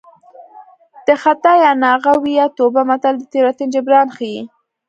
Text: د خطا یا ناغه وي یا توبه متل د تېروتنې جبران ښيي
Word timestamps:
د 1.07 1.09
خطا 1.23 1.53
یا 1.63 1.71
ناغه 1.83 2.13
وي 2.21 2.33
یا 2.41 2.47
توبه 2.57 2.81
متل 2.89 3.13
د 3.17 3.23
تېروتنې 3.31 3.71
جبران 3.73 4.07
ښيي 4.15 4.41